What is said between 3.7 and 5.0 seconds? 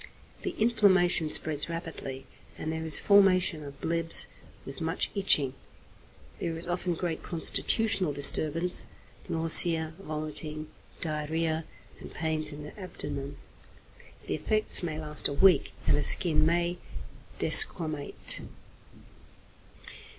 blebs with